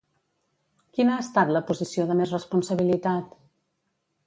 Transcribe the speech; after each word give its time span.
Quina 0.97 1.17
ha 1.17 1.25
estat 1.25 1.51
la 1.57 1.61
posició 1.69 2.07
de 2.13 2.17
més 2.23 2.35
responsabilitat? 2.39 3.39